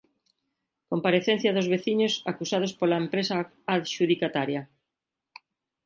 Comparecencia 0.91 1.55
dos 1.57 1.69
veciños 1.73 2.13
acusados 2.31 2.71
pola 2.79 3.01
empresa 3.03 3.35
adxudicataria. 3.75 4.61